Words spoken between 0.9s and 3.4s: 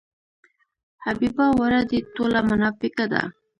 حبیبه ورا دې ټوله مناپیکه ده.